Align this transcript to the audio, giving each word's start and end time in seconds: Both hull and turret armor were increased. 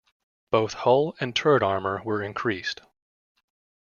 Both 0.49 0.73
hull 0.73 1.15
and 1.19 1.35
turret 1.35 1.61
armor 1.61 2.01
were 2.03 2.23
increased. 2.23 2.81